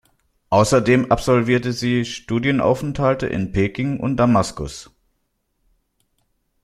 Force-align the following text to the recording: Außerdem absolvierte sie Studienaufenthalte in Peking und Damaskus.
Außerdem 0.49 1.11
absolvierte 1.11 1.73
sie 1.73 2.05
Studienaufenthalte 2.05 3.27
in 3.27 3.51
Peking 3.51 3.99
und 3.99 4.17
Damaskus. 4.17 4.89